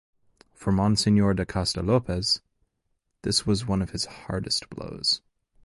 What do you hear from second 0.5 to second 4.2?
For Monsignor da Costa Lopes this was one of his